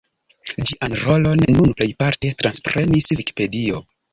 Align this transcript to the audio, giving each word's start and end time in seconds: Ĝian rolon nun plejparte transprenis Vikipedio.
Ĝian 0.69 0.95
rolon 1.01 1.43
nun 1.57 1.75
plejparte 1.81 2.33
transprenis 2.41 3.13
Vikipedio. 3.21 3.85